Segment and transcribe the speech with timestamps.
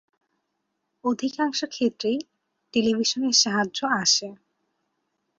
[1.03, 2.19] অধিকাংশ ক্ষেত্রেই
[2.73, 4.27] টেলিভিশনের সাহায্যে আসে।